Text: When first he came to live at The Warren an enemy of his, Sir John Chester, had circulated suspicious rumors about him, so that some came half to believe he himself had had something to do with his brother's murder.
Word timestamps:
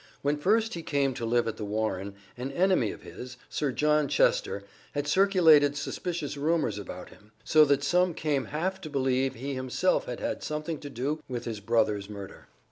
When 0.23 0.35
first 0.35 0.73
he 0.73 0.81
came 0.81 1.13
to 1.13 1.27
live 1.27 1.47
at 1.47 1.57
The 1.57 1.63
Warren 1.63 2.15
an 2.35 2.51
enemy 2.53 2.91
of 2.91 3.03
his, 3.03 3.37
Sir 3.49 3.71
John 3.71 4.07
Chester, 4.07 4.63
had 4.93 5.07
circulated 5.07 5.77
suspicious 5.77 6.37
rumors 6.37 6.79
about 6.79 7.09
him, 7.09 7.33
so 7.43 7.65
that 7.65 7.83
some 7.83 8.15
came 8.15 8.45
half 8.45 8.81
to 8.81 8.89
believe 8.89 9.35
he 9.35 9.53
himself 9.53 10.05
had 10.05 10.19
had 10.19 10.41
something 10.41 10.79
to 10.79 10.89
do 10.89 11.21
with 11.29 11.45
his 11.45 11.59
brother's 11.59 12.09
murder. 12.09 12.47